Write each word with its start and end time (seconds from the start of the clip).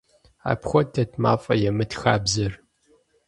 Апхуэдэт 0.51 1.11
«мафӏэемыт» 1.21 1.91
хабзэр. 2.01 2.53